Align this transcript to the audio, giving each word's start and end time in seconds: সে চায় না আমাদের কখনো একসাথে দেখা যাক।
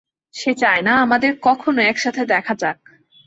সে 0.33 0.51
চায় 0.53 0.81
না 0.81 0.93
আমাদের 1.01 1.31
কখনো 1.41 1.79
একসাথে 1.81 2.21
দেখা 2.25 2.53
যাক। 2.55 2.79